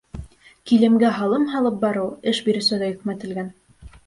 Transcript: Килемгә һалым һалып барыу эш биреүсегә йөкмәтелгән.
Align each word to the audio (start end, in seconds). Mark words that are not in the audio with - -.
Килемгә 0.71 1.11
һалым 1.17 1.45
һалып 1.51 1.77
барыу 1.85 2.09
эш 2.33 2.41
биреүсегә 2.49 2.91
йөкмәтелгән. 2.95 3.55